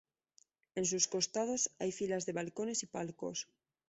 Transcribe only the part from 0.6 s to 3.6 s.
En sus costados, hay filas de balcones y palcos.